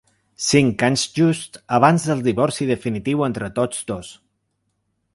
[0.45, 4.15] Cinc anys justs abans del divorci definitiu entre tots dos.